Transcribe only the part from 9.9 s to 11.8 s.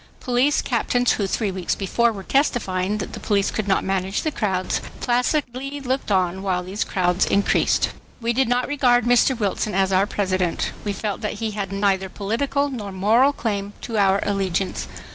our President. We felt that he had